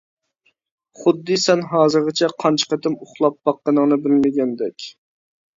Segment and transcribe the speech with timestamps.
[1.01, 4.91] خۇددى سەن ھازىرغىچە قانچە قېتىم ئۇخلاپ باققىنىڭنى بىلمىگەندەك.